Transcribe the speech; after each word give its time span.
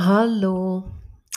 Hallo, 0.00 0.84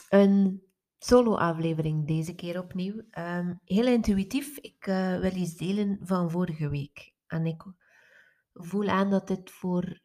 een 0.08 0.62
solo-aflevering 0.98 2.06
deze 2.06 2.34
keer 2.34 2.58
opnieuw. 2.58 3.02
Ehm, 3.10 3.54
heel 3.64 3.86
intuïtief, 3.86 4.58
ik 4.58 4.86
eh, 4.86 5.18
wil 5.18 5.34
iets 5.34 5.56
delen 5.56 5.98
van 6.02 6.30
vorige 6.30 6.68
week. 6.68 7.14
En 7.26 7.46
ik 7.46 7.62
voel 8.52 8.88
aan 8.88 9.10
dat 9.10 9.28
dit 9.28 9.50
voor 9.50 10.00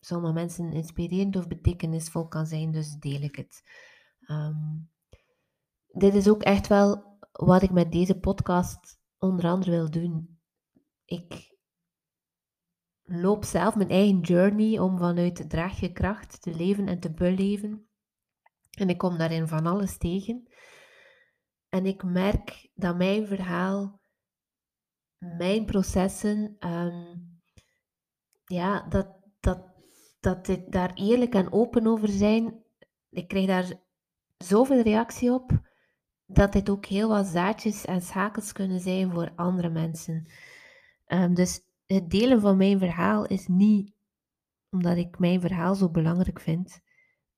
sommige 0.00 0.32
mensen 0.32 0.72
inspirerend 0.72 1.36
of 1.36 1.48
betekenisvol 1.48 2.28
kan 2.28 2.46
zijn, 2.46 2.72
dus 2.72 2.94
deel 2.94 3.20
ik 3.20 3.36
het. 3.36 3.62
Ehm, 4.20 4.78
dit 5.86 6.14
is 6.14 6.28
ook 6.28 6.42
echt 6.42 6.66
wel 6.66 7.18
wat 7.32 7.62
ik 7.62 7.70
met 7.70 7.92
deze 7.92 8.18
podcast 8.18 8.98
onder 9.18 9.44
andere 9.44 9.70
wil 9.70 9.90
doen. 9.90 10.40
Ik 11.04 11.56
loop 13.02 13.44
zelf 13.44 13.76
mijn 13.76 13.90
eigen 13.90 14.20
journey 14.20 14.78
om 14.78 14.98
vanuit 14.98 15.50
draagjekracht 15.50 16.42
te 16.42 16.54
leven 16.54 16.88
en 16.88 17.00
te 17.00 17.10
beleven. 17.10 17.89
En 18.78 18.88
ik 18.88 18.98
kom 18.98 19.18
daarin 19.18 19.48
van 19.48 19.66
alles 19.66 19.98
tegen. 19.98 20.48
En 21.68 21.86
ik 21.86 22.02
merk 22.02 22.70
dat 22.74 22.96
mijn 22.96 23.26
verhaal, 23.26 24.00
mijn 25.18 25.64
processen, 25.64 26.56
ehm, 26.58 27.16
ja, 28.44 28.86
dat, 28.88 29.08
dat, 29.40 29.62
dat 30.20 30.48
ik 30.48 30.72
daar 30.72 30.94
eerlijk 30.94 31.34
en 31.34 31.52
open 31.52 31.86
over 31.86 32.08
zijn. 32.08 32.64
Ik 33.10 33.28
krijg 33.28 33.46
daar 33.46 33.72
zoveel 34.36 34.82
reactie 34.82 35.32
op, 35.32 35.60
dat 36.26 36.52
dit 36.52 36.70
ook 36.70 36.86
heel 36.86 37.08
wat 37.08 37.26
zaadjes 37.26 37.84
en 37.84 38.02
schakels 38.02 38.52
kunnen 38.52 38.80
zijn 38.80 39.10
voor 39.10 39.32
andere 39.36 39.68
mensen. 39.68 40.30
Um, 41.06 41.34
dus 41.34 41.60
het 41.86 42.10
delen 42.10 42.40
van 42.40 42.56
mijn 42.56 42.78
verhaal 42.78 43.26
is 43.26 43.46
niet 43.46 43.92
omdat 44.70 44.96
ik 44.96 45.18
mijn 45.18 45.40
verhaal 45.40 45.74
zo 45.74 45.90
belangrijk 45.90 46.40
vind, 46.40 46.80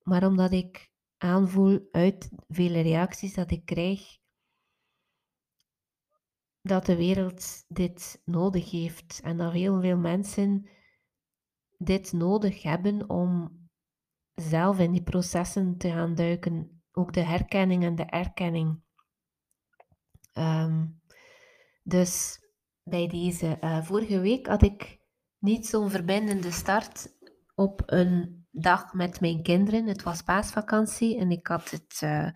maar 0.03 0.27
omdat 0.27 0.53
ik 0.53 0.91
aanvoel 1.23 1.89
uit 1.91 2.31
vele 2.49 2.81
reacties 2.81 3.35
dat 3.35 3.51
ik 3.51 3.65
krijg, 3.65 4.19
dat 6.61 6.87
de 6.87 6.97
wereld 6.97 7.65
dit 7.69 8.23
nodig 8.25 8.71
heeft 8.71 9.21
en 9.21 9.37
dat 9.37 9.53
heel 9.53 9.81
veel 9.81 9.97
mensen 9.97 10.69
dit 11.79 12.13
nodig 12.13 12.63
hebben 12.63 13.09
om 13.09 13.61
zelf 14.35 14.79
in 14.79 14.93
die 14.93 15.03
processen 15.03 15.79
te 15.79 15.89
gaan 15.89 16.15
duiken. 16.15 16.83
Ook 16.93 17.13
de 17.13 17.25
herkenning 17.25 17.85
en 17.85 17.95
de 17.95 18.05
erkenning. 18.05 18.83
Um, 20.33 21.01
dus 21.83 22.41
bij 22.83 23.07
deze. 23.07 23.59
Uh, 23.61 23.83
vorige 23.85 24.21
week 24.21 24.47
had 24.47 24.63
ik 24.63 25.01
niet 25.39 25.67
zo'n 25.67 25.91
verbindende 25.91 26.51
start 26.51 27.19
op 27.55 27.83
een 27.87 28.42
dag 28.53 28.93
met 28.93 29.21
mijn 29.21 29.43
kinderen. 29.43 29.87
Het 29.87 30.03
was 30.03 30.23
paasvakantie 30.23 31.19
en 31.19 31.31
ik 31.31 31.47
had 31.47 31.71
het 31.71 32.01
uh, 32.05 32.29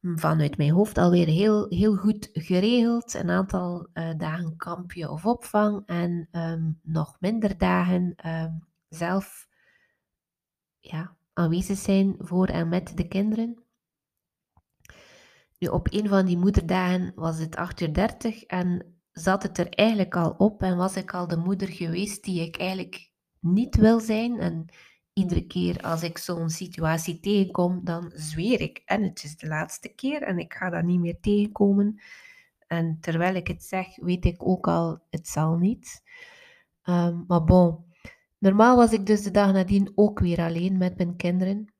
vanuit 0.00 0.56
mijn 0.56 0.70
hoofd 0.70 0.98
alweer 0.98 1.26
heel, 1.26 1.66
heel 1.68 1.96
goed 1.96 2.28
geregeld. 2.32 3.14
Een 3.14 3.30
aantal 3.30 3.88
uh, 3.94 4.10
dagen 4.16 4.56
kampje 4.56 5.10
of 5.10 5.26
opvang 5.26 5.82
en 5.86 6.28
um, 6.32 6.80
nog 6.82 7.16
minder 7.20 7.58
dagen 7.58 8.14
um, 8.26 8.66
zelf 8.88 9.48
ja, 10.78 11.16
aanwezig 11.32 11.78
zijn 11.78 12.14
voor 12.18 12.46
en 12.46 12.68
met 12.68 12.96
de 12.96 13.08
kinderen. 13.08 13.62
Nu, 15.58 15.68
op 15.68 15.92
een 15.92 16.08
van 16.08 16.26
die 16.26 16.38
moederdagen 16.38 17.12
was 17.14 17.38
het 17.38 17.56
8 17.56 17.80
uur 17.80 17.94
30 17.94 18.42
en 18.42 18.96
zat 19.12 19.42
het 19.42 19.58
er 19.58 19.68
eigenlijk 19.68 20.16
al 20.16 20.30
op 20.30 20.62
en 20.62 20.76
was 20.76 20.96
ik 20.96 21.14
al 21.14 21.28
de 21.28 21.36
moeder 21.36 21.68
geweest 21.68 22.24
die 22.24 22.40
ik 22.40 22.56
eigenlijk 22.56 23.10
niet 23.40 23.76
wil 23.76 24.00
zijn. 24.00 24.38
En 24.38 24.66
iedere 25.12 25.46
keer 25.46 25.80
als 25.80 26.02
ik 26.02 26.18
zo'n 26.18 26.50
situatie 26.50 27.20
tegenkom, 27.20 27.80
dan 27.84 28.12
zweer 28.14 28.60
ik. 28.60 28.82
En 28.84 29.02
het 29.02 29.24
is 29.24 29.36
de 29.36 29.46
laatste 29.46 29.88
keer 29.88 30.22
en 30.22 30.38
ik 30.38 30.54
ga 30.54 30.70
dat 30.70 30.84
niet 30.84 31.00
meer 31.00 31.20
tegenkomen. 31.20 32.00
En 32.66 32.98
terwijl 33.00 33.34
ik 33.34 33.46
het 33.46 33.62
zeg, 33.62 33.96
weet 33.96 34.24
ik 34.24 34.46
ook 34.46 34.66
al, 34.68 35.02
het 35.10 35.28
zal 35.28 35.56
niet. 35.56 36.02
Um, 36.84 37.24
maar 37.26 37.44
bon, 37.44 37.84
normaal 38.38 38.76
was 38.76 38.92
ik 38.92 39.06
dus 39.06 39.22
de 39.22 39.30
dag 39.30 39.52
nadien 39.52 39.92
ook 39.94 40.18
weer 40.18 40.40
alleen 40.40 40.78
met 40.78 40.96
mijn 40.96 41.16
kinderen. 41.16 41.72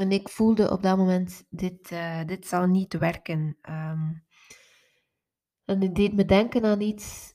En 0.00 0.10
ik 0.10 0.28
voelde 0.28 0.70
op 0.70 0.82
dat 0.82 0.96
moment, 0.96 1.44
dit, 1.48 1.90
uh, 1.90 2.24
dit 2.24 2.46
zal 2.46 2.66
niet 2.66 2.98
werken. 2.98 3.56
Um, 3.68 4.24
en 5.64 5.80
het 5.80 5.94
deed 5.94 6.12
me 6.12 6.24
denken 6.24 6.64
aan 6.64 6.80
iets 6.80 7.33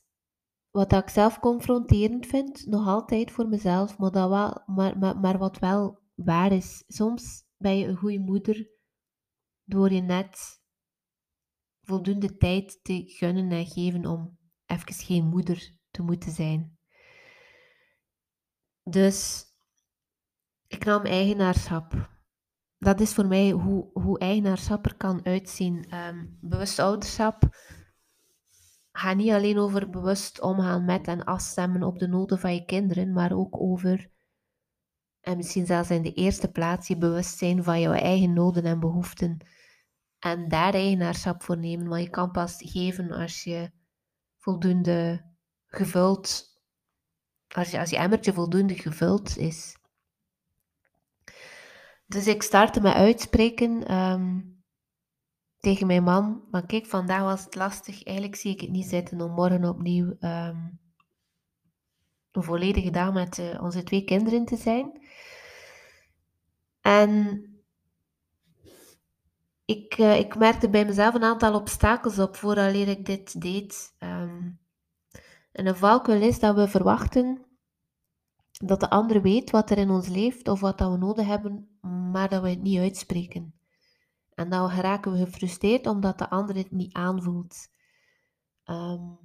wat 0.70 0.92
ik 0.92 1.08
zelf 1.08 1.38
confronterend 1.38 2.26
vind, 2.26 2.66
nog 2.66 2.86
altijd 2.86 3.30
voor 3.30 3.48
mezelf, 3.48 3.98
maar, 3.98 4.10
dat 4.10 4.28
wel, 4.28 4.62
maar, 4.66 4.98
maar, 4.98 5.18
maar 5.18 5.38
wat 5.38 5.58
wel 5.58 5.98
waar 6.14 6.52
is. 6.52 6.84
Soms 6.86 7.44
ben 7.56 7.78
je 7.78 7.86
een 7.86 7.96
goede 7.96 8.18
moeder 8.18 8.68
door 9.64 9.92
je 9.92 10.00
net 10.00 10.60
voldoende 11.82 12.36
tijd 12.36 12.78
te 12.82 13.02
gunnen 13.06 13.50
en 13.50 13.66
geven 13.66 14.06
om 14.06 14.38
even 14.66 14.92
geen 14.92 15.26
moeder 15.26 15.78
te 15.90 16.02
moeten 16.02 16.32
zijn. 16.32 16.78
Dus 18.82 19.44
ik 20.66 20.84
nam 20.84 21.04
eigenaarschap. 21.04 22.18
Dat 22.78 23.00
is 23.00 23.14
voor 23.14 23.26
mij 23.26 23.50
hoe, 23.50 23.90
hoe 23.92 24.18
eigenaarschap 24.18 24.86
er 24.86 24.96
kan 24.96 25.24
uitzien. 25.24 25.94
Um, 25.94 26.38
bewust 26.40 26.78
ouderschap 26.78 27.42
gaat 29.00 29.16
niet 29.16 29.30
alleen 29.30 29.58
over 29.58 29.90
bewust 29.90 30.40
omgaan 30.40 30.84
met 30.84 31.06
en 31.06 31.24
afstemmen 31.24 31.82
op 31.82 31.98
de 31.98 32.08
noden 32.08 32.38
van 32.38 32.54
je 32.54 32.64
kinderen, 32.64 33.12
maar 33.12 33.32
ook 33.32 33.60
over, 33.60 34.10
en 35.20 35.36
misschien 35.36 35.66
zelfs 35.66 35.90
in 35.90 36.02
de 36.02 36.12
eerste 36.12 36.50
plaats, 36.50 36.88
je 36.88 36.96
bewustzijn 36.96 37.64
van 37.64 37.80
jouw 37.80 37.92
eigen 37.92 38.32
noden 38.32 38.64
en 38.64 38.80
behoeften. 38.80 39.46
En 40.18 40.48
daar 40.48 40.74
eigenaarschap 40.74 41.42
voor 41.42 41.58
nemen, 41.58 41.88
want 41.88 42.02
je 42.02 42.10
kan 42.10 42.30
pas 42.30 42.56
geven 42.58 43.10
als 43.10 43.44
je 43.44 43.70
voldoende 44.38 45.24
gevuld, 45.66 46.44
als 47.48 47.70
je, 47.70 47.78
als 47.78 47.90
je 47.90 47.96
emmertje 47.96 48.32
voldoende 48.32 48.74
gevuld 48.74 49.36
is. 49.36 49.76
Dus 52.06 52.26
ik 52.26 52.42
startte 52.42 52.80
met 52.80 52.94
uitspreken. 52.94 53.94
Um, 53.94 54.59
tegen 55.60 55.86
mijn 55.86 56.02
man, 56.02 56.42
maar 56.50 56.66
kijk, 56.66 56.86
vandaag 56.86 57.22
was 57.22 57.44
het 57.44 57.54
lastig. 57.54 58.04
Eigenlijk 58.04 58.36
zie 58.36 58.52
ik 58.52 58.60
het 58.60 58.70
niet 58.70 58.88
zitten 58.88 59.20
om 59.20 59.30
morgen 59.30 59.64
opnieuw 59.64 60.06
um, 60.20 60.78
een 62.32 62.42
volledige 62.42 62.90
dag 62.90 63.12
met 63.12 63.38
uh, 63.38 63.62
onze 63.62 63.82
twee 63.82 64.04
kinderen 64.04 64.44
te 64.44 64.56
zijn. 64.56 65.00
En 66.80 67.44
ik, 69.64 69.98
uh, 69.98 70.18
ik 70.18 70.36
merkte 70.36 70.70
bij 70.70 70.84
mezelf 70.84 71.14
een 71.14 71.24
aantal 71.24 71.54
obstakels 71.54 72.18
op 72.18 72.36
voordat 72.36 72.74
ik 72.74 73.04
dit 73.04 73.40
deed. 73.40 73.94
Um, 73.98 74.58
en 75.52 75.66
een 75.66 75.76
valkuil 75.76 76.22
is 76.22 76.38
dat 76.38 76.54
we 76.54 76.68
verwachten 76.68 77.44
dat 78.64 78.80
de 78.80 78.90
ander 78.90 79.22
weet 79.22 79.50
wat 79.50 79.70
er 79.70 79.78
in 79.78 79.90
ons 79.90 80.08
leeft 80.08 80.48
of 80.48 80.60
wat 80.60 80.78
dat 80.78 80.90
we 80.90 80.98
nodig 80.98 81.26
hebben, 81.26 81.78
maar 82.12 82.28
dat 82.28 82.42
we 82.42 82.48
het 82.48 82.62
niet 82.62 82.78
uitspreken. 82.78 83.59
En 84.40 84.50
dan 84.50 84.70
geraken 84.70 85.12
we 85.12 85.18
gefrustreerd 85.18 85.86
omdat 85.86 86.18
de 86.18 86.30
ander 86.30 86.56
het 86.56 86.70
niet 86.70 86.94
aanvoelt. 86.94 87.68
Um, 88.64 89.18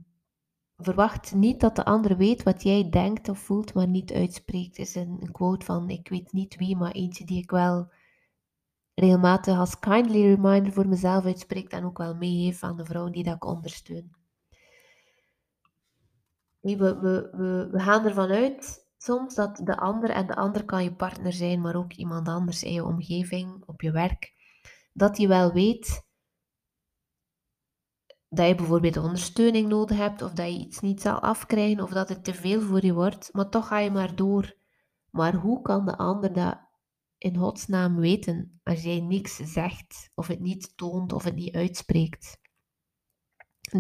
verwacht 0.78 1.34
niet 1.34 1.59
dat 1.59 1.76
de 1.76 1.86
ander 1.86 2.18
weet 2.18 2.44
wat 2.44 2.64
jij 2.64 2.90
denkt 2.90 3.30
of 3.30 3.40
voelt, 3.40 3.74
maar 3.74 3.88
niet 3.88 4.14
uitspreekt. 4.14 4.78
is 4.78 4.96
een, 4.96 5.18
een, 5.22 5.31
quote 5.31 5.66
van, 5.66 5.90
ik 5.90 6.09
weet 6.09 6.31
niet 6.31 6.56
wie, 6.56 6.75
maar 6.75 6.92
eentje 6.92 7.25
die 7.25 7.42
ik 7.42 7.52
wel 7.52 7.92
regelmatig 8.94 9.58
als 9.58 9.80
kindly 9.80 10.22
reminder 10.22 10.74
voor 10.74 10.88
mezelf 10.88 11.25
uitspreek 11.25 11.72
en 11.72 11.86
ook 11.86 11.98
wel 11.98 12.16
meegeef 12.16 12.64
aan 12.64 12.78
de 12.78 12.86
vrouwen 12.86 13.12
die 13.12 13.24
dat 13.24 13.36
ik 13.36 13.46
ondersteun. 13.46 14.16
We, 16.59 16.75
we, 16.78 17.30
we, 17.31 17.68
we 17.72 17.80
gaan 17.80 18.06
ervan 18.06 18.30
uit 18.30 18.88
soms 18.98 19.36
dat 19.36 19.62
de 19.64 19.78
ander, 19.78 20.09
en 20.09 20.28
de 20.28 20.36
ander 20.36 20.66
kan 20.66 20.84
je 20.84 20.96
partner 20.96 21.34
zijn, 21.34 21.62
maar 21.62 21.75
ook 21.75 21.94
iemand 21.94 22.28
anders 22.28 22.63
in 22.63 22.74
je 22.74 22.86
omgeving, 22.86 23.63
op 23.66 23.81
je 23.81 23.92
werk, 23.92 24.34
dat 24.95 25.18
je 25.18 25.27
wel 25.27 25.51
weet 25.51 26.03
dat 28.30 28.47
je 28.47 28.56
bijvoorbeeld 28.56 28.97
ondersteuning 28.97 29.68
nodig 29.68 29.97
hebt, 29.97 30.21
of 30.21 30.31
dat 30.31 30.47
je 30.47 30.59
iets 30.59 30.80
niet 30.80 31.01
zal 31.01 31.19
afkrijgen, 31.19 31.83
of 31.83 31.89
dat 31.89 32.09
het 32.09 32.24
te 32.24 32.33
veel 32.33 32.62
voor 32.62 32.86
je 32.86 32.94
wordt, 32.94 33.30
maar 33.33 33.50
toch 33.50 33.68
ga 33.68 33.80
je 33.80 33.92
maar 33.92 34.15
door. 34.15 34.57
Maar 35.09 35.33
hoe 35.33 35.62
kan 35.62 35.86
de 35.86 35.97
ander 35.97 36.33
dat 36.33 36.59
in 37.18 37.38
godsnaam 37.38 37.95
weten 37.95 38.59
als 38.63 38.81
jij 38.83 39.00
niks 39.00 39.36
zegt, 39.36 40.12
of 40.15 40.27
het 40.27 40.39
niet 40.39 40.77
toont, 40.77 41.13
of 41.13 41.24
het 41.24 41.36
niet 41.36 41.56
uitspreekt? 41.56 42.39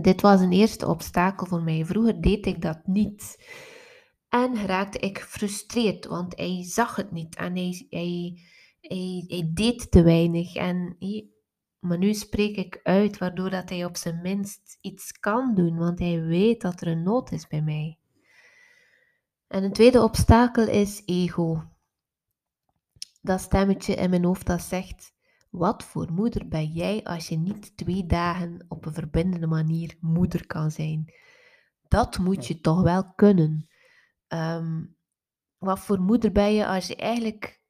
Dit 0.01 0.21
was 0.21 0.41
een 0.41 0.51
eerste 0.51 0.87
obstakel 0.87 1.47
voor 1.47 1.63
mij. 1.63 1.85
Vroeger 1.85 2.21
deed 2.21 2.45
ik 2.45 2.61
dat 2.61 2.87
niet. 2.87 3.45
En 4.29 4.65
raakte 4.65 4.99
ik 4.99 5.19
gefrustreerd, 5.19 6.05
want 6.05 6.35
hij 6.35 6.63
zag 6.63 6.95
het 6.95 7.11
niet 7.11 7.35
en 7.35 7.55
hij, 7.55 7.87
hij 7.89 8.39
hij, 8.87 9.51
deed 9.53 9.91
te 9.91 10.03
weinig. 10.03 10.55
En 10.55 10.95
hij, 10.99 11.29
maar 11.79 11.97
nu 11.97 12.13
spreek 12.13 12.55
ik 12.55 12.79
uit, 12.83 13.17
waardoor 13.17 13.49
dat 13.49 13.69
hij 13.69 13.85
op 13.85 13.97
zijn 13.97 14.21
minst 14.21 14.77
iets 14.81 15.11
kan 15.11 15.55
doen, 15.55 15.77
want 15.77 15.99
hij 15.99 16.21
weet 16.21 16.61
dat 16.61 16.81
er 16.81 16.87
een 16.87 17.03
nood 17.03 17.31
is 17.31 17.47
bij 17.47 17.61
mij. 17.61 17.99
En 19.47 19.63
een 19.63 19.73
tweede 19.73 20.01
obstakel 20.01 20.67
is 20.67 21.01
ego. 21.05 21.63
dat 23.21 23.41
stemmetje 23.41 23.95
in 23.95 24.09
mijn 24.09 24.23
hoofd 24.23 24.45
dat 24.45 24.61
zegt: 24.61 25.13
Wat 25.49 25.83
voor 25.83 26.11
moeder 26.11 26.47
ben 26.47 26.65
jij 26.71 27.03
als 27.03 27.27
je 27.27 27.37
niet 27.37 27.77
twee 27.77 28.05
dagen 28.05 28.65
op 28.67 28.85
een 28.85 28.93
verbindende 28.93 29.47
manier 29.47 29.95
moeder 29.99 30.47
kan 30.47 30.71
zijn? 30.71 31.13
Dat 31.87 32.17
moet 32.17 32.47
je 32.47 32.59
toch 32.59 32.81
wel 32.81 33.13
kunnen. 33.13 33.67
Ehm, 34.27 34.83
wat 35.57 35.79
voor 35.79 35.99
moeder 35.99 36.31
ben 36.31 36.53
je 36.53 36.67
als 36.67 36.87
je 36.87 36.95
eigenlijk 36.95 37.61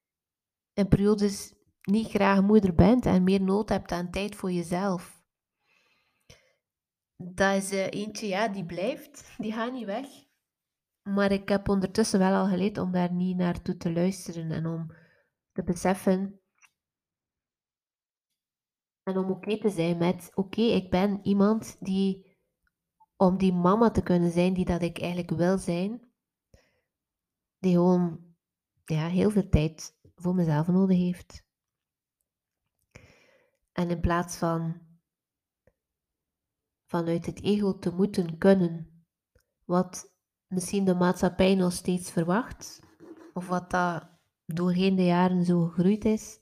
in 0.76 0.88
periodes 0.88 1.54
niet 1.82 2.08
graag 2.08 2.42
moeder 2.42 2.76
bent 2.76 3.06
en 3.06 3.24
meer 3.24 3.42
nood 3.42 3.70
hebt 3.70 3.92
aan 3.92 4.12
tijd 4.12 4.36
voor 4.36 4.52
jezelf? 4.52 5.24
Dat 7.18 7.56
is 7.56 7.72
uh, 7.72 7.88
eentje, 7.90 8.28
ja, 8.28 8.48
die 8.48 8.66
blijft. 8.66 9.36
Die 9.38 9.52
gaat 9.52 9.72
niet 9.72 9.86
weg. 9.86 10.08
Maar 11.02 11.32
ik 11.32 11.50
heb 11.50 11.70
ondertussen 11.70 12.20
wel 12.20 12.34
al 12.34 12.48
geleerd 12.48 12.78
om 12.78 12.92
daar 12.92 13.12
niet 13.12 13.38
naartoe 13.38 13.78
te 13.78 13.92
luisteren 13.92 14.52
en 14.52 14.66
om 14.66 14.88
te 15.52 15.64
beseffen 15.64 16.40
en 19.04 19.18
om 19.18 19.32
oké 19.32 19.58
te 19.58 19.70
zijn 19.70 19.98
met, 19.98 20.32
oké, 20.34 20.62
ik 20.62 20.90
ben 20.90 21.20
iemand 21.24 21.78
die, 21.80 22.38
om 23.16 23.38
die 23.38 23.54
mama 23.54 23.92
te 23.92 24.04
kunnen 24.04 24.32
zijn 24.32 24.54
die 24.54 24.66
dat 24.66 24.82
ik 24.82 25.00
eigenlijk 25.00 25.32
wil 25.32 25.58
zijn, 25.58 26.12
die 27.60 27.74
gewoon 27.74 28.36
ja, 28.86 29.08
heel 29.08 29.30
veel 29.30 29.50
tijd 29.50 29.98
voor 30.16 30.36
mezelf 30.36 30.68
nodig 30.68 30.98
heeft. 30.98 31.44
En 33.72 33.90
in 33.90 34.00
plaats 34.00 34.38
van 34.38 34.82
vanuit 36.86 37.26
het 37.26 37.42
ego 37.42 37.80
te 37.80 37.92
moeten 37.92 38.38
kunnen, 38.38 39.06
wat 39.64 40.14
misschien 40.48 40.86
de 40.86 40.96
maatschappij 40.96 41.56
nog 41.56 41.74
steeds 41.74 42.12
verwacht, 42.12 42.80
of 43.34 43.48
wat 43.48 43.70
dat 43.70 44.10
doorheen 44.46 44.96
de 44.96 45.06
jaren 45.06 45.46
zo 45.46 45.66
gegroeid 45.66 46.06
is, 46.06 46.40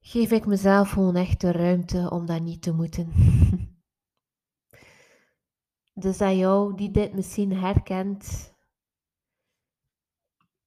geef 0.00 0.30
ik 0.30 0.46
mezelf 0.46 0.90
gewoon 0.90 1.16
echt 1.16 1.40
de 1.40 1.52
ruimte 1.52 2.10
om 2.10 2.26
dat 2.26 2.40
niet 2.42 2.62
te 2.62 2.72
moeten. 2.72 3.12
dus 6.04 6.20
aan 6.20 6.36
jou 6.36 6.76
die 6.76 6.90
dit 6.90 7.14
misschien 7.14 7.52
herkent, 7.52 8.53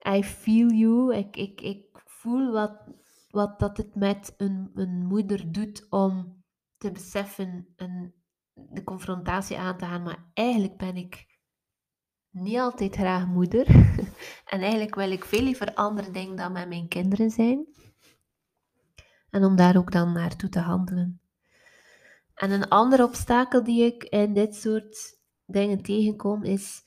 I 0.07 0.23
feel 0.23 0.71
you. 0.71 1.15
Ik, 1.15 1.37
ik, 1.37 1.61
ik 1.61 2.01
voel 2.05 2.51
wat, 2.51 2.81
wat 3.29 3.59
dat 3.59 3.77
het 3.77 3.95
met 3.95 4.33
een, 4.37 4.71
een 4.73 5.05
moeder 5.05 5.51
doet 5.51 5.87
om 5.89 6.43
te 6.77 6.91
beseffen 6.91 7.67
en 7.75 8.13
de 8.53 8.83
confrontatie 8.83 9.57
aan 9.57 9.77
te 9.77 9.85
gaan. 9.85 10.03
Maar 10.03 10.31
eigenlijk 10.33 10.77
ben 10.77 10.95
ik 10.95 11.39
niet 12.29 12.57
altijd 12.57 12.95
graag 12.95 13.27
moeder. 13.27 13.67
en 14.53 14.61
eigenlijk 14.61 14.95
wil 14.95 15.11
ik 15.11 15.25
veel 15.25 15.41
liever 15.41 15.73
andere 15.73 16.11
dingen 16.11 16.35
dan 16.35 16.51
met 16.51 16.67
mijn 16.67 16.87
kinderen 16.87 17.29
zijn. 17.29 17.65
En 19.29 19.43
om 19.43 19.55
daar 19.55 19.77
ook 19.77 19.91
dan 19.91 20.13
naartoe 20.13 20.49
te 20.49 20.59
handelen. 20.59 21.21
En 22.33 22.51
een 22.51 22.69
ander 22.69 23.03
obstakel 23.03 23.63
die 23.63 23.83
ik 23.83 24.03
in 24.03 24.33
dit 24.33 24.55
soort 24.55 25.19
dingen 25.45 25.81
tegenkom 25.81 26.43
is. 26.43 26.83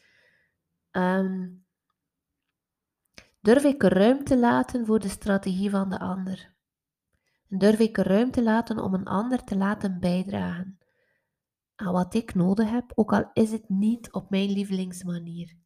Ehm, 0.90 1.48
durf 3.40 3.64
ik 3.64 3.82
ruimte 3.82 4.38
laten 4.38 4.86
voor 4.86 5.00
de 5.00 5.08
strategie 5.08 5.70
van 5.70 5.90
de 5.90 5.98
ander? 5.98 6.58
durf 7.50 7.78
ik 7.78 7.96
ruimte 7.96 8.42
laten 8.42 8.78
om 8.78 8.94
een 8.94 9.06
ander 9.06 9.44
te 9.44 9.56
laten 9.56 10.00
bijdragen 10.00 10.78
aan 11.74 11.92
wat 11.92 12.14
ik 12.14 12.34
nodig 12.34 12.70
heb, 12.70 12.92
ook 12.94 13.12
al 13.12 13.30
is 13.32 13.50
het 13.50 13.68
niet 13.68 14.12
op 14.12 14.30
mijn 14.30 14.50
lievelingsmanier. 14.50 15.56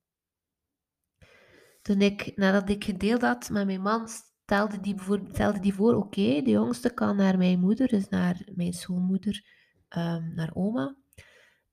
Toen 1.83 2.01
ik, 2.01 2.33
nadat 2.37 2.69
ik 2.69 2.85
gedeeld 2.85 3.23
had 3.23 3.51
met 3.51 3.67
mijn 3.67 3.81
man, 3.81 4.09
stelde 4.09 4.81
die, 4.81 4.95
stelde 5.33 5.61
die 5.61 5.75
voor, 5.75 5.95
oké, 5.95 6.43
de 6.43 6.51
jongste 6.51 6.95
kan 6.95 7.17
naar 7.17 7.39
mijn 7.39 7.61
moeder, 7.61 7.89
dus 7.89 8.09
naar 8.09 8.49
mijn 8.55 8.73
schoonmoeder, 8.73 9.45
um, 9.89 10.35
naar 10.35 10.51
oma. 10.55 10.97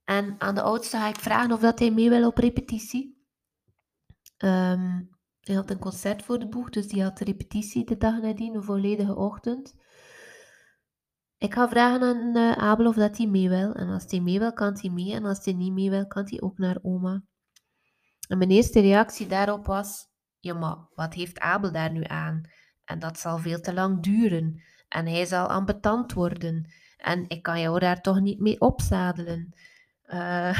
En 0.03 0.35
aan 0.39 0.55
de 0.55 0.61
oudste 0.61 0.97
ga 0.97 1.07
ik 1.07 1.19
vragen 1.19 1.51
of 1.51 1.59
dat 1.59 1.79
hij 1.79 1.91
mee 1.91 2.09
wil 2.09 2.27
op 2.27 2.37
repetitie. 2.37 3.25
Um, 4.37 5.09
hij 5.41 5.55
had 5.55 5.69
een 5.69 5.79
concert 5.79 6.23
voor 6.23 6.39
de 6.39 6.47
boeg, 6.47 6.69
dus 6.69 6.87
die 6.87 7.03
had 7.03 7.19
repetitie 7.19 7.85
de 7.85 7.97
dag 7.97 8.21
nadien, 8.21 8.55
een 8.55 8.63
volledige 8.63 9.15
ochtend. 9.15 9.75
Ik 11.37 11.53
ga 11.53 11.69
vragen 11.69 12.03
aan 12.03 12.37
uh, 12.37 12.51
Abel 12.51 12.87
of 12.87 12.95
dat 12.95 13.17
hij 13.17 13.27
mee 13.27 13.49
wil. 13.49 13.73
En 13.73 13.89
als 13.89 14.05
hij 14.07 14.19
mee 14.19 14.39
wil, 14.39 14.53
kan 14.53 14.77
hij 14.81 14.89
mee. 14.89 15.13
En 15.13 15.25
als 15.25 15.45
hij 15.45 15.53
niet 15.53 15.73
mee 15.73 15.89
wil, 15.89 16.07
kan 16.07 16.23
hij 16.29 16.41
ook 16.41 16.57
naar 16.57 16.77
oma. 16.81 17.23
En 18.27 18.37
mijn 18.37 18.49
eerste 18.49 18.79
reactie 18.79 19.27
daarop 19.27 19.65
was: 19.65 20.07
Ja, 20.39 20.53
maar 20.53 20.77
wat 20.95 21.13
heeft 21.13 21.39
Abel 21.39 21.71
daar 21.71 21.91
nu 21.91 22.03
aan? 22.03 22.41
En 22.85 22.99
dat 22.99 23.19
zal 23.19 23.37
veel 23.37 23.59
te 23.59 23.73
lang 23.73 24.03
duren. 24.03 24.61
En 24.87 25.07
hij 25.07 25.25
zal 25.25 25.47
ambetant 25.47 26.13
worden. 26.13 26.71
En 26.97 27.25
ik 27.27 27.43
kan 27.43 27.59
jou 27.59 27.79
daar 27.79 28.01
toch 28.01 28.19
niet 28.19 28.39
mee 28.39 28.59
opzadelen. 28.59 29.53
Uh, 30.13 30.59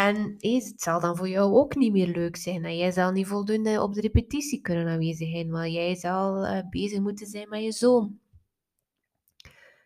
en 0.00 0.34
het 0.38 0.80
zal 0.82 1.00
dan 1.00 1.16
voor 1.16 1.28
jou 1.28 1.54
ook 1.54 1.74
niet 1.74 1.92
meer 1.92 2.06
leuk 2.06 2.36
zijn. 2.36 2.64
En 2.64 2.76
jij 2.76 2.92
zal 2.92 3.10
niet 3.10 3.26
voldoende 3.26 3.82
op 3.82 3.94
de 3.94 4.00
repetitie 4.00 4.60
kunnen 4.60 4.88
aanwezig 4.88 5.30
zijn. 5.30 5.50
Want 5.50 5.72
jij 5.72 5.96
zal 5.96 6.46
uh, 6.46 6.68
bezig 6.70 7.00
moeten 7.00 7.26
zijn 7.26 7.48
met 7.48 7.62
je 7.62 7.72
zoon. 7.72 8.18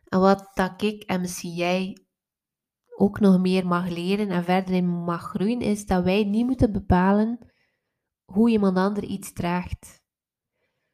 En 0.05 0.20
wat 0.20 0.50
dat 0.55 0.82
ik 0.82 1.02
en 1.02 1.20
misschien 1.20 1.55
jij 1.55 1.99
ook 2.96 3.20
nog 3.20 3.40
meer 3.40 3.66
mag 3.66 3.88
leren 3.88 4.28
en 4.28 4.44
verder 4.44 4.75
in 4.75 4.88
mag 4.88 5.22
groeien, 5.22 5.61
is 5.61 5.87
dat 5.87 6.05
wij 6.05 6.25
niet 6.25 6.46
moeten 6.46 6.72
bepalen 6.72 7.52
hoe 8.25 8.50
iemand 8.50 8.76
ander 8.76 9.05
iets 9.05 9.32
draagt. 9.32 10.02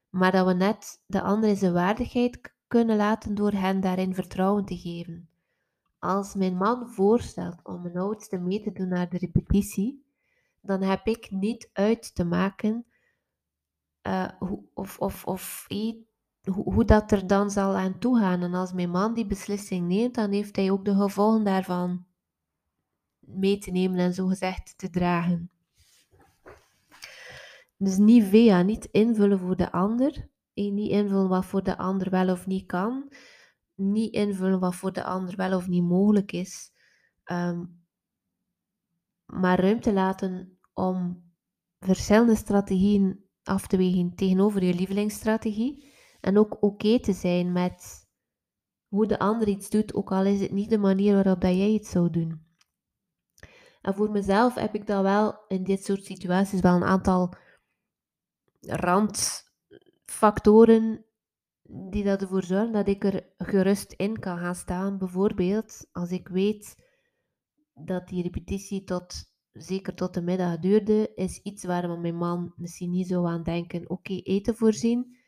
Maar 0.08 0.32
dat 0.32 0.46
we 0.46 0.52
net 0.52 1.02
de 1.06 1.22
ander 1.22 1.56
zijn 1.56 1.72
waardigheid 1.72 2.54
kunnen 2.66 2.96
laten 2.96 3.34
door 3.34 3.52
hen 3.52 3.80
daarin 3.80 4.14
vertrouwen 4.14 4.64
te 4.64 4.76
geven. 4.76 5.29
Als 6.00 6.34
mijn 6.34 6.56
man 6.56 6.88
voorstelt 6.88 7.60
om 7.62 7.82
mijn 7.82 7.96
oudste 7.96 8.38
mee 8.38 8.60
te 8.60 8.72
doen 8.72 8.88
naar 8.88 9.08
de 9.08 9.18
repetitie, 9.18 10.04
dan 10.60 10.82
heb 10.82 11.06
ik 11.06 11.30
niet 11.30 11.70
uit 11.72 12.14
te 12.14 12.24
maken 12.24 12.86
uh, 14.02 14.28
of, 14.74 14.98
of, 14.98 15.24
of 15.24 15.66
hoe, 15.68 16.62
hoe 16.62 16.84
dat 16.84 17.12
er 17.12 17.26
dan 17.26 17.50
zal 17.50 17.76
aan 17.76 17.98
toegaan. 17.98 18.42
En 18.42 18.54
als 18.54 18.72
mijn 18.72 18.90
man 18.90 19.14
die 19.14 19.26
beslissing 19.26 19.88
neemt, 19.88 20.14
dan 20.14 20.32
heeft 20.32 20.56
hij 20.56 20.70
ook 20.70 20.84
de 20.84 20.94
gevolgen 20.94 21.44
daarvan 21.44 22.06
mee 23.18 23.58
te 23.58 23.70
nemen 23.70 23.98
en 23.98 24.14
zo 24.14 24.26
gezegd 24.26 24.78
te 24.78 24.90
dragen. 24.90 25.50
Dus 27.76 27.96
niet 27.96 28.24
via, 28.24 28.62
niet 28.62 28.84
invullen 28.84 29.38
voor 29.38 29.56
de 29.56 29.72
ander. 29.72 30.28
Niet 30.54 30.90
invullen 30.90 31.28
wat 31.28 31.46
voor 31.46 31.62
de 31.62 31.78
ander 31.78 32.10
wel 32.10 32.30
of 32.30 32.46
niet 32.46 32.66
kan. 32.66 33.12
Niet 33.80 34.14
invullen 34.14 34.60
wat 34.60 34.74
voor 34.74 34.92
de 34.92 35.04
ander 35.04 35.36
wel 35.36 35.56
of 35.56 35.68
niet 35.68 35.82
mogelijk 35.82 36.32
is. 36.32 36.72
Ehm, 37.24 37.64
maar 39.24 39.60
ruimte 39.60 39.92
laten 39.92 40.58
om 40.72 41.24
verschillende 41.78 42.34
strategieën 42.34 43.24
af 43.42 43.66
te 43.66 43.76
wegen 43.76 44.14
tegenover 44.14 44.64
je 44.64 44.74
lievelingsstrategie. 44.74 45.92
En 46.20 46.38
ook 46.38 46.62
oké 46.62 47.00
te 47.00 47.12
zijn 47.12 47.52
met 47.52 48.08
hoe 48.88 49.06
de 49.06 49.18
ander 49.18 49.48
iets 49.48 49.70
doet, 49.70 49.94
ook 49.94 50.12
al 50.12 50.24
is 50.24 50.40
het 50.40 50.50
niet 50.50 50.70
de 50.70 50.78
manier 50.78 51.14
waarop 51.14 51.40
dat 51.40 51.54
jij 51.54 51.72
het 51.72 51.86
zou 51.86 52.10
doen. 52.10 52.48
En 53.80 53.94
voor 53.94 54.10
mezelf 54.10 54.54
heb 54.54 54.74
ik 54.74 54.86
dan 54.86 55.02
wel 55.02 55.44
in 55.48 55.64
dit 55.64 55.84
soort 55.84 56.04
situaties 56.04 56.60
wel 56.60 56.74
een 56.74 56.84
aantal 56.84 57.34
randfactoren 58.60 61.04
die 61.72 62.04
dat 62.04 62.22
ervoor 62.22 62.42
zorgen 62.42 62.72
dat 62.72 62.88
ik 62.88 63.04
er 63.04 63.26
gerust 63.38 63.92
in 63.92 64.18
kan 64.18 64.38
gaan 64.38 64.54
staan. 64.54 64.98
Bijvoorbeeld 64.98 65.86
als 65.92 66.10
ik 66.10 66.28
weet 66.28 66.76
dat 67.74 68.08
die 68.08 68.22
repetitie 68.22 68.84
tot, 68.84 69.14
zeker 69.52 69.94
tot 69.94 70.14
de 70.14 70.22
middag 70.22 70.58
duurde, 70.58 71.12
is 71.14 71.38
iets 71.42 71.64
waar 71.64 71.98
mijn 71.98 72.16
man 72.16 72.52
misschien 72.56 72.90
niet 72.90 73.06
zou 73.06 73.26
aan 73.26 73.42
denken. 73.42 73.90
Oké, 73.90 74.12
eten 74.12 74.56
voorzien 74.56 75.18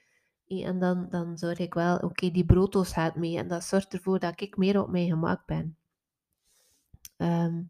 en 0.60 0.78
dan, 0.78 1.08
dan 1.08 1.38
zorg 1.38 1.58
ik 1.58 1.74
wel, 1.74 1.96
oké, 1.98 2.30
die 2.30 2.44
brooddoos 2.44 2.92
gaat 2.92 3.16
mee. 3.16 3.38
En 3.38 3.48
dat 3.48 3.64
zorgt 3.64 3.92
ervoor 3.92 4.18
dat 4.18 4.40
ik 4.40 4.56
meer 4.56 4.80
op 4.80 4.90
mijn 4.90 5.08
gemak 5.08 5.46
ben. 5.46 5.76
Um, 7.16 7.68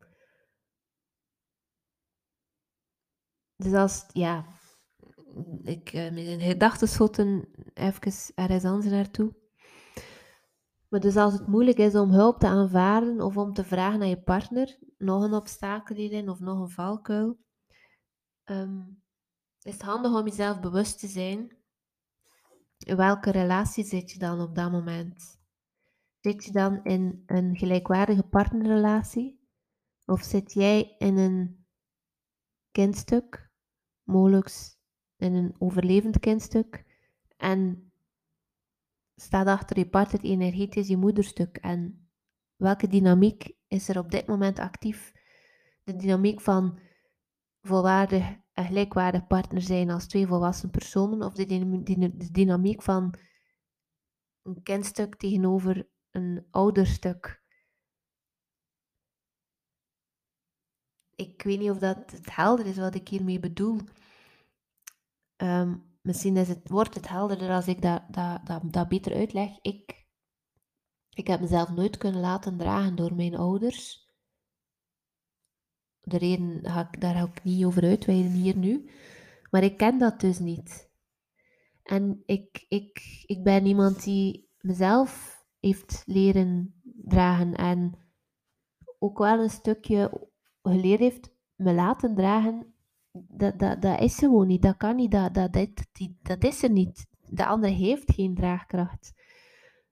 dus 3.57 3.73
als, 3.73 4.05
ja, 4.13 4.47
ik, 5.63 5.93
uh, 5.93 6.11
mijn 6.11 6.41
gedachten 6.41 6.89
schoten 6.89 7.49
even 7.75 8.35
ergens 8.35 8.65
anders 8.65 8.91
naartoe. 8.91 9.35
Maar 10.89 11.01
dus 11.01 11.17
als 11.17 11.33
het 11.33 11.47
moeilijk 11.47 11.79
is 11.79 11.95
om 11.95 12.11
hulp 12.11 12.39
te 12.39 12.47
aanvaarden 12.47 13.21
of 13.21 13.37
om 13.37 13.53
te 13.53 13.65
vragen 13.65 14.01
aan 14.01 14.09
je 14.09 14.23
partner, 14.23 14.79
nog 14.99 15.23
een 15.23 15.35
obstakel 15.35 15.97
hierin 15.97 16.29
of 16.29 16.41
nog 16.41 16.61
een 16.61 16.71
valkuil, 16.71 17.39
um, 18.45 19.03
is 19.63 19.73
het 19.73 19.83
handig 19.83 20.15
om 20.15 20.27
jezelf 20.27 20.61
bewust 20.61 20.99
te 20.99 21.07
zijn 21.07 21.63
in 22.85 22.97
welke 22.97 23.31
relatie 23.31 23.85
zit 23.85 24.11
je 24.11 24.19
dan 24.19 24.41
op 24.41 24.55
dat 24.55 24.71
moment? 24.71 25.41
Zit 26.21 26.45
je 26.45 26.53
dan 26.53 26.85
in 26.85 27.23
een 27.27 27.57
gelijkwaardige 27.57 28.23
partnerrelatie? 28.23 29.41
Of 30.05 30.23
zit 30.23 30.53
jij 30.53 30.95
in 30.99 31.17
een 31.17 31.67
kindstuk? 32.71 33.51
Mogelijk 34.03 34.49
in 35.23 35.35
een 35.35 35.55
overlevend 35.59 36.19
kindstuk. 36.19 36.85
En 37.37 37.93
staat 39.15 39.47
achter 39.47 39.79
je 39.79 39.89
partner 39.89 40.23
energetisch 40.23 40.89
je 40.89 40.97
moederstuk. 40.97 41.57
En 41.57 42.09
welke 42.57 42.89
dynamiek 42.89 43.57
is 43.69 43.89
er 43.89 43.99
op 43.99 44.11
dit 44.11 44.27
moment 44.27 44.59
actief? 44.59 45.13
De 45.85 45.97
dynamiek 45.97 46.41
van 46.41 46.79
volwaardig 47.61 48.37
en 48.53 48.65
gelijkwaardig 48.65 49.27
partner 49.27 49.63
zijn 49.63 49.91
als 49.91 50.07
twee 50.07 50.27
volwassen 50.27 50.71
personen, 50.71 51.23
of 51.23 51.35
de, 51.35 52.31
dynamiek 52.33 52.83
van 52.83 53.15
een 54.43 54.63
kindstuk 54.63 55.17
tegenover 55.17 55.89
een 56.11 56.47
ouderstuk. 56.51 57.43
Ik 61.15 61.43
weet 61.43 61.59
niet 61.59 61.71
of 61.71 61.79
dat 61.79 62.11
het 62.11 62.35
helder 62.35 62.67
is 62.67 62.77
wat 62.77 62.95
ik 62.95 63.09
hiermee 63.09 63.41
bedoel. 63.41 63.81
Um, 65.43 65.97
misschien 66.03 66.37
is 66.37 66.49
het, 66.49 66.69
wordt 66.69 66.95
het 66.95 67.09
helderder 67.09 67.51
als 67.51 67.67
ik 67.67 67.83
dat, 67.83 68.03
dat, 68.11 68.47
dat, 68.47 68.73
dat 68.73 68.89
beter 68.89 69.15
uitleg. 69.15 69.59
Ik, 69.61 70.07
ik 71.09 71.27
heb 71.27 71.41
mezelf 71.41 71.69
nooit 71.69 71.97
kunnen 71.97 72.21
laten 72.21 72.59
dragen 72.59 72.97
door 72.97 73.15
mijn 73.15 73.37
ouders. 73.37 74.11
De 76.01 76.19
reden, 76.19 76.61
ga 76.63 76.89
ik, 76.93 77.01
daar 77.01 77.15
ga 77.15 77.23
ik 77.23 77.45
niet 77.45 77.65
over 77.65 77.83
uitweiden 77.83 78.33
hier 78.33 78.57
nu. 78.57 78.91
Maar 79.51 79.63
ik 79.63 79.77
ken 79.77 79.99
dat 79.99 80.21
dus 80.21 80.39
niet. 80.39 80.91
En 81.83 82.23
ik, 82.27 82.65
ik, 82.69 83.23
ik 83.27 83.43
ben 83.43 83.67
iemand 83.67 84.05
die 84.05 84.49
mezelf 84.61 85.43
heeft 85.61 86.03
leren 86.07 86.81
dragen 87.05 87.55
en 87.55 87.99
ook 88.99 89.19
wel 89.19 89.39
een 89.43 89.51
stukje 89.51 90.29
geleerd 90.63 91.01
heeft 91.01 91.35
me 91.55 91.75
laten 91.75 92.15
dragen 92.15 92.72
dat, 93.13 93.59
dat, 93.59 93.83
dat 93.83 94.01
is 94.01 94.19
gewoon 94.19 94.47
niet. 94.47 94.63
Dat 94.63 94.77
kan 94.77 94.97
niet. 94.97 95.11
Dat, 95.11 95.35
dat, 95.35 95.53
dat, 95.53 95.87
dat 96.23 96.45
is 96.45 96.63
er 96.63 96.71
niet. 96.71 97.07
De 97.27 97.47
andere 97.47 97.73
heeft 97.73 98.13
geen 98.13 98.35
draagkracht. 98.35 99.13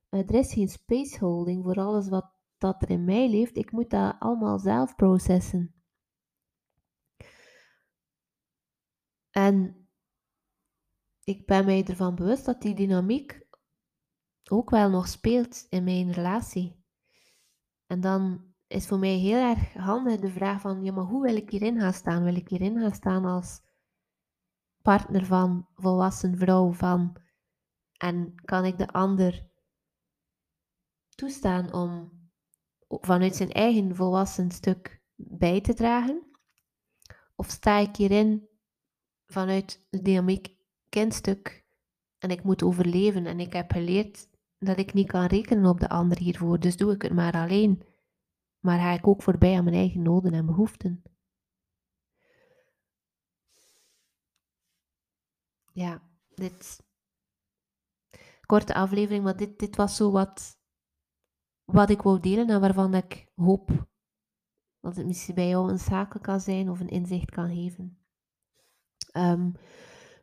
er 0.08 0.34
is 0.34 0.52
geen 0.52 0.68
spaceholding 0.68 1.64
voor 1.64 1.76
alles 1.76 2.08
wat 2.08 2.32
dat 2.58 2.82
er 2.82 2.90
in 2.90 3.04
mij 3.04 3.30
leeft. 3.30 3.56
Ik 3.56 3.72
moet 3.72 3.90
dat 3.90 4.16
allemaal 4.18 4.58
zelf 4.58 4.96
processen. 4.96 5.74
En 9.30 9.88
ik 11.24 11.46
ben 11.46 11.64
mij 11.64 11.84
ervan 11.84 12.14
bewust 12.14 12.44
dat 12.44 12.62
die 12.62 12.74
dynamiek 12.74 13.46
ook 14.50 14.70
wel 14.70 14.90
nog 14.90 15.08
speelt 15.08 15.66
in 15.68 15.84
mijn 15.84 16.12
relatie. 16.12 16.84
En 17.86 18.00
dan 18.00 18.50
is 18.70 18.86
voor 18.86 18.98
mij 18.98 19.16
heel 19.16 19.38
erg 19.38 19.72
handig 19.72 20.20
de 20.20 20.30
vraag 20.30 20.60
van, 20.60 20.84
ja, 20.84 20.92
maar 20.92 21.04
hoe 21.04 21.22
wil 21.22 21.36
ik 21.36 21.50
hierin 21.50 21.80
gaan 21.80 21.92
staan? 21.92 22.24
Wil 22.24 22.34
ik 22.34 22.48
hierin 22.48 22.80
gaan 22.80 22.94
staan 22.94 23.24
als 23.24 23.60
partner 24.82 25.26
van, 25.26 25.66
volwassen 25.74 26.36
vrouw 26.36 26.72
van, 26.72 27.16
en 27.96 28.34
kan 28.44 28.64
ik 28.64 28.78
de 28.78 28.88
ander 28.88 29.46
toestaan 31.14 31.72
om 31.72 32.10
vanuit 32.88 33.36
zijn 33.36 33.52
eigen 33.52 33.96
volwassen 33.96 34.50
stuk 34.50 35.02
bij 35.14 35.60
te 35.60 35.74
dragen? 35.74 36.22
Of 37.36 37.50
sta 37.50 37.78
ik 37.78 37.96
hierin 37.96 38.48
vanuit 39.26 39.86
de 39.90 40.02
dynamiek 40.02 40.56
kindstuk 40.88 41.64
en 42.18 42.30
ik 42.30 42.42
moet 42.42 42.62
overleven 42.62 43.26
en 43.26 43.40
ik 43.40 43.52
heb 43.52 43.72
geleerd 43.72 44.28
dat 44.58 44.78
ik 44.78 44.92
niet 44.92 45.08
kan 45.08 45.26
rekenen 45.26 45.70
op 45.70 45.80
de 45.80 45.88
ander 45.88 46.18
hiervoor, 46.18 46.60
dus 46.60 46.76
doe 46.76 46.92
ik 46.92 47.02
het 47.02 47.12
maar 47.12 47.34
alleen 47.34 47.82
maar 48.61 48.79
ga 48.79 48.93
ik 48.93 49.07
ook 49.07 49.23
voorbij 49.23 49.57
aan 49.57 49.64
mijn 49.64 49.76
eigen 49.76 50.02
noden 50.02 50.33
en 50.33 50.47
behoeften. 50.47 51.02
Ja, 55.73 56.02
dit. 56.35 56.88
Korte 58.47 58.75
aflevering, 58.75 59.25
maar 59.25 59.37
dit, 59.37 59.59
dit 59.59 59.76
was 59.76 59.97
zo 59.97 60.11
wat, 60.11 60.59
wat 61.64 61.90
ik 61.90 62.02
wou 62.02 62.21
delen 62.21 62.49
en 62.49 62.61
waarvan 62.61 62.95
ik 62.95 63.33
hoop 63.35 63.88
dat 64.81 64.97
het 64.97 65.07
misschien 65.07 65.35
bij 65.35 65.49
jou 65.49 65.71
een 65.71 65.79
zaken 65.79 66.21
kan 66.21 66.40
zijn 66.40 66.71
of 66.71 66.81
een 66.81 66.88
inzicht 66.88 67.31
kan 67.31 67.49
geven. 67.49 67.99
Um, 69.12 69.52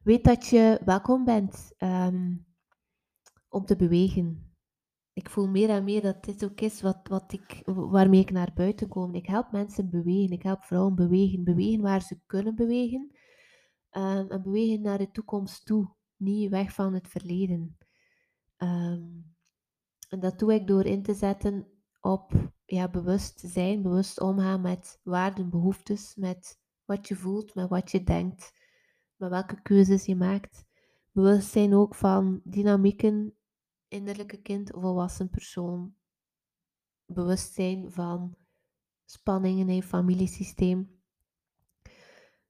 weet 0.04 0.24
dat 0.24 0.48
je 0.48 0.82
welkom 0.86 1.24
bent 1.24 1.74
um, 1.78 2.48
om 3.50 3.66
te 3.66 3.76
bewegen 3.76 4.47
ik 5.18 5.30
voel 5.30 5.48
meer 5.48 5.70
en 5.70 5.84
meer 5.84 6.02
dat 6.02 6.24
dit 6.24 6.44
ook 6.46 6.62
is 6.62 6.82
wat, 6.82 7.00
wat 7.04 7.34
ik, 7.34 7.62
waarmee 7.66 8.20
ik 8.20 8.32
naar 8.32 8.52
buiten 8.56 8.88
kom. 8.88 9.16
Ik 9.16 9.26
help 9.26 9.52
mensen 9.52 9.90
bewegen. 9.90 10.32
Ik 10.32 10.44
help 10.44 10.64
vrouwen 10.64 10.96
bewegen. 10.96 11.44
Bewegen 11.44 11.82
waar 11.82 12.02
ze 12.02 12.20
kunnen 12.26 12.56
bewegen. 12.56 13.12
Um, 13.92 14.30
en 14.30 14.42
bewegen 14.44 14.82
naar 14.82 14.98
de 14.98 15.12
toekomst 15.12 15.66
toe. 15.66 15.96
Niet 16.16 16.50
weg 16.50 16.74
van 16.74 16.94
het 16.94 17.08
verleden. 17.08 17.78
Ehm, 18.58 19.04
en 20.10 20.20
dat 20.20 20.40
doe 20.40 20.54
ik 20.54 20.68
door 20.68 20.86
in 20.86 21.04
te 21.04 21.14
zetten 21.14 21.68
op 22.02 22.52
ja, 22.66 22.90
bewust 22.90 23.40
zijn, 23.40 23.82
bewust 23.82 24.20
omgaan 24.20 24.62
met 24.62 25.00
waarden, 25.04 25.50
behoeftes, 25.50 26.16
met 26.16 26.60
wat 26.86 27.08
je 27.08 27.16
voelt, 27.16 27.56
met 27.56 27.70
wat 27.70 27.92
je 27.92 28.04
denkt, 28.04 28.54
met 29.16 29.30
welke 29.30 29.62
keuzes 29.62 30.06
je 30.06 30.16
maakt. 30.16 30.66
Bewust 31.12 31.52
zijn 31.52 31.74
ook 31.74 31.96
van 31.96 32.42
dynamieken 32.44 33.37
innerlijke 33.88 34.42
kind 34.42 34.74
of 34.74 34.82
volwassen 34.82 35.30
persoon 35.30 35.96
bewustzijn 37.06 37.92
van 37.92 38.36
spanningen 39.06 39.70
in 39.70 39.76
je 39.76 39.84
familiesysteem. 39.84 41.00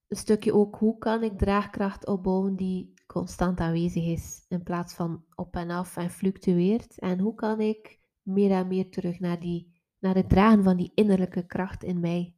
Een 0.07 0.17
stukje 0.17 0.53
ook 0.53 0.75
hoe 0.75 0.97
kan 0.97 1.23
ik 1.23 1.37
draagkracht 1.37 2.07
opbouwen 2.07 2.55
die 2.55 2.93
constant 3.07 3.59
aanwezig 3.59 4.05
is 4.05 4.45
in 4.47 4.63
plaats 4.63 4.93
van 4.93 5.25
op 5.35 5.55
en 5.55 5.69
af 5.69 5.97
en 5.97 6.09
fluctueert. 6.09 6.99
En 6.99 7.19
hoe 7.19 7.35
kan 7.35 7.59
ik 7.59 7.99
meer 8.21 8.51
en 8.51 8.67
meer 8.67 8.89
terug 8.89 9.19
naar, 9.19 9.39
die, 9.39 9.81
naar 9.99 10.15
het 10.15 10.29
dragen 10.29 10.63
van 10.63 10.77
die 10.77 10.91
innerlijke 10.93 11.45
kracht 11.45 11.83
in 11.83 11.99
mij. 11.99 12.35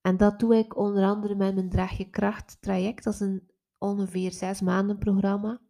En 0.00 0.16
dat 0.16 0.40
doe 0.40 0.56
ik 0.56 0.76
onder 0.76 1.04
andere 1.04 1.34
met 1.34 1.54
mijn 1.54 1.68
Draag 1.68 1.96
je 1.96 2.10
Kracht 2.10 2.56
traject. 2.60 3.04
Dat 3.04 3.14
is 3.14 3.20
een 3.20 3.50
ongeveer 3.78 4.32
zes 4.32 4.60
maanden 4.60 4.98
programma 4.98 5.60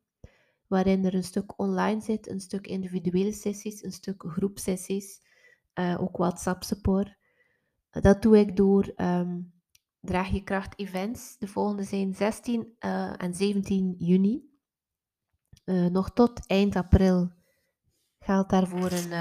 waarin 0.68 1.04
er 1.04 1.14
een 1.14 1.24
stuk 1.24 1.58
online 1.58 2.00
zit, 2.00 2.28
een 2.28 2.40
stuk 2.40 2.66
individuele 2.66 3.32
sessies, 3.32 3.82
een 3.82 3.92
stuk 3.92 4.24
groepsessies, 4.26 5.20
uh, 5.74 6.00
ook 6.00 6.16
WhatsApp 6.16 6.62
support. 6.62 7.16
Dat 7.90 8.22
doe 8.22 8.38
ik 8.38 8.56
door 8.56 8.92
um, 8.96 9.52
Draag 10.00 10.28
je 10.28 10.42
Kracht 10.42 10.78
events. 10.78 11.38
De 11.38 11.46
volgende 11.46 11.82
zijn 11.82 12.14
16 12.14 12.60
uh, 12.60 12.68
eh, 12.78 13.14
en 13.16 13.34
17 13.34 13.94
juni. 13.98 14.42
Uh, 15.64 15.86
nog 15.86 16.10
tot 16.10 16.46
eind 16.46 16.76
april 16.76 17.32
geldt 18.18 18.50
daarvoor 18.50 18.92
een, 18.92 19.12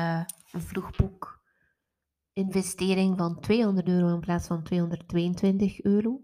een 0.51 0.61
vroegboek 0.61 1.43
investering 2.33 3.17
van 3.17 3.39
200 3.39 3.87
euro 3.87 4.13
in 4.13 4.19
plaats 4.19 4.47
van 4.47 4.63
222 4.63 5.81
euro. 5.81 6.21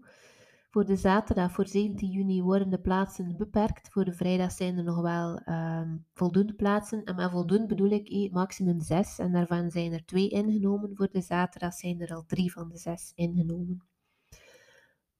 Voor 0.74 0.84
de 0.84 0.96
zaterdag, 0.96 1.52
voor 1.52 1.66
17 1.66 2.10
juni, 2.10 2.42
worden 2.42 2.70
de 2.70 2.80
plaatsen 2.80 3.36
beperkt. 3.36 3.88
Voor 3.88 4.04
de 4.04 4.12
vrijdag 4.12 4.52
zijn 4.52 4.78
er 4.78 4.84
nog 4.84 5.00
wel 5.00 5.40
um, 5.48 6.06
voldoende 6.12 6.54
plaatsen. 6.54 7.04
En 7.04 7.16
met 7.16 7.30
voldoende 7.30 7.66
bedoel 7.66 7.90
ik 7.90 8.32
maximum 8.32 8.80
6. 8.80 9.18
En 9.18 9.32
daarvan 9.32 9.70
zijn 9.70 9.92
er 9.92 10.04
twee 10.04 10.28
ingenomen. 10.28 10.96
Voor 10.96 11.08
de 11.10 11.20
zaterdag 11.20 11.74
zijn 11.74 12.00
er 12.00 12.14
al 12.14 12.24
drie 12.26 12.52
van 12.52 12.68
de 12.68 12.76
zes 12.76 13.12
ingenomen. 13.14 13.82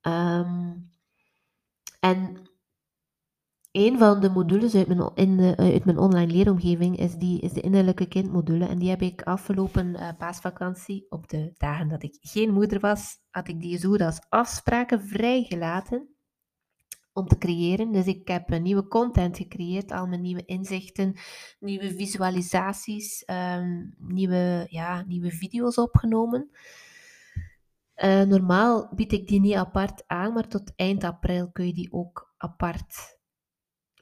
Um, 0.02 0.90
en 2.00 2.50
een 3.75 3.99
van 3.99 4.21
de 4.21 4.31
modules 4.31 4.75
uit 4.75 4.87
mijn, 4.87 5.11
in 5.14 5.37
de, 5.37 5.57
uit 5.57 5.85
mijn 5.85 5.99
online 5.99 6.33
leeromgeving 6.33 6.99
is, 6.99 7.14
die, 7.14 7.40
is 7.40 7.52
de 7.52 7.61
innerlijke 7.61 8.07
kindmodule. 8.07 8.66
En 8.66 8.78
die 8.78 8.88
heb 8.88 9.02
ik 9.02 9.23
afgelopen 9.23 9.87
uh, 9.87 10.09
paasvakantie, 10.19 11.07
op 11.09 11.28
de 11.28 11.52
dagen 11.57 11.88
dat 11.88 12.02
ik 12.02 12.16
geen 12.21 12.52
moeder 12.52 12.81
was, 12.81 13.19
had 13.31 13.49
ik 13.49 13.61
die 13.61 13.78
zo 13.78 13.97
als 13.97 14.26
afspraken 14.28 15.02
vrijgelaten 15.02 16.09
om 17.12 17.26
te 17.26 17.38
creëren. 17.38 17.93
Dus 17.93 18.07
ik 18.07 18.28
heb 18.28 18.50
een 18.50 18.62
nieuwe 18.62 18.88
content 18.88 19.37
gecreëerd, 19.37 19.93
al 19.93 20.07
mijn 20.07 20.23
nieuwe 20.23 20.45
inzichten, 20.45 21.14
nieuwe 21.59 21.95
visualisaties, 21.95 23.25
um, 23.26 23.95
nieuwe, 23.99 24.66
ja, 24.69 25.04
nieuwe 25.07 25.31
video's 25.31 25.78
opgenomen. 25.78 26.50
Normaal 28.26 28.93
bied 28.95 29.12
ik 29.12 29.28
die 29.28 29.40
niet 29.40 29.54
apart 29.54 30.04
aan, 30.07 30.33
maar 30.33 30.49
tot 30.49 30.73
eind 30.76 31.04
april 31.04 31.50
kun 31.50 31.66
je 31.66 31.73
die 31.73 31.93
ook 31.93 32.35
apart 32.37 33.23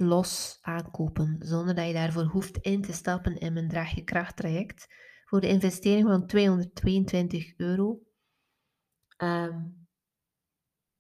los 0.03 0.59
aankopen, 0.61 1.37
zonder 1.39 1.75
dat 1.75 1.87
je 1.87 1.93
daarvoor 1.93 2.25
hoeft 2.25 2.57
in 2.57 2.83
te 2.83 2.93
stappen 2.93 3.39
in 3.39 3.53
mijn 3.53 3.69
Draag 3.69 3.95
je 3.95 4.05
Kracht 4.05 4.37
traject. 4.37 4.87
Voor 5.25 5.41
de 5.41 5.49
investering 5.49 6.09
van 6.09 6.27
222 6.27 7.57
euro. 7.57 8.01
Um, 9.19 9.87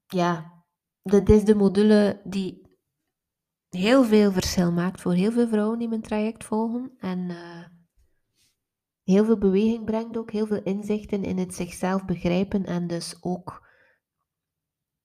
ja, 0.06 0.64
dat 1.02 1.28
is 1.28 1.44
de 1.44 1.54
module 1.54 2.20
die 2.24 2.78
heel 3.68 4.04
veel 4.04 4.32
verschil 4.32 4.72
maakt 4.72 5.00
voor 5.00 5.12
heel 5.12 5.32
veel 5.32 5.48
vrouwen 5.48 5.78
die 5.78 5.88
mijn 5.88 6.02
traject 6.02 6.44
volgen. 6.44 6.92
En 6.98 7.18
uh, 7.18 7.64
heel 9.02 9.24
veel 9.24 9.38
beweging 9.38 9.84
brengt 9.84 10.16
ook, 10.16 10.30
heel 10.30 10.46
veel 10.46 10.62
inzichten 10.62 11.24
in 11.24 11.38
het 11.38 11.54
zichzelf 11.54 12.04
begrijpen 12.04 12.64
en 12.64 12.86
dus 12.86 13.16
ook 13.20 13.70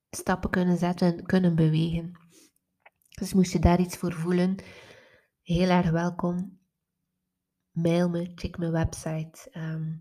stappen 0.09 0.49
kunnen 0.49 0.77
zetten, 0.77 1.25
kunnen 1.25 1.55
bewegen. 1.55 2.26
Dus 3.19 3.33
moest 3.33 3.51
je 3.51 3.59
daar 3.59 3.79
iets 3.79 3.97
voor 3.97 4.13
voelen, 4.13 4.55
heel 5.41 5.69
erg 5.69 5.89
welkom. 5.89 6.59
Mail 7.71 8.09
me, 8.09 8.31
check 8.35 8.57
mijn 8.57 8.71
website. 8.71 9.49
Ehm, 9.51 9.95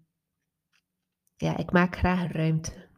ja, 1.36 1.56
ik 1.56 1.72
maak 1.72 1.96
graag 1.96 2.32
ruimte. 2.32 2.88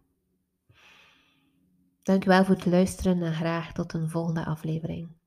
Dankjewel 2.02 2.44
voor 2.44 2.54
het 2.54 2.66
luisteren 2.66 3.22
en 3.22 3.34
graag 3.34 3.72
tot 3.72 3.92
een 3.92 4.10
volgende 4.10 4.44
aflevering. 4.44 5.17